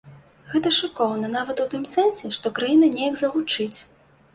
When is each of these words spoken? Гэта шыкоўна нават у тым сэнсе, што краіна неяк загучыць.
Гэта 0.53 0.71
шыкоўна 0.77 1.29
нават 1.37 1.57
у 1.67 1.69
тым 1.75 1.85
сэнсе, 1.95 2.35
што 2.41 2.57
краіна 2.59 2.95
неяк 3.01 3.15
загучыць. 3.25 3.75